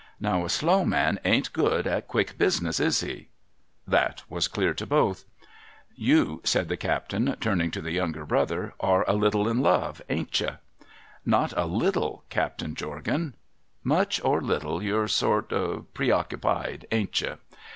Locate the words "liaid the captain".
6.43-7.35